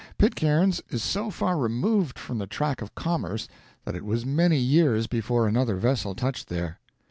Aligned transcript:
Pitcairn's 0.17 0.81
is 0.89 1.03
so 1.03 1.29
far 1.29 1.59
removed 1.59 2.17
from 2.17 2.39
the 2.39 2.47
track 2.47 2.81
of 2.81 2.95
commerce 2.95 3.47
that 3.85 3.93
it 3.95 4.03
was 4.03 4.25
many 4.25 4.57
years 4.57 5.05
before 5.05 5.47
another 5.47 5.75
vessel 5.75 6.15
touched 6.15 6.49
there. 6.49 6.79